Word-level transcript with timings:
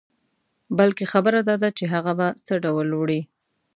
بلکې 0.77 1.05
خبره 1.13 1.39
داده 1.49 1.69
چې 1.77 1.83
هغه 1.93 2.11
په 2.19 2.27
څه 2.45 2.53
ډول 2.65 2.87
وړې. 2.99 3.21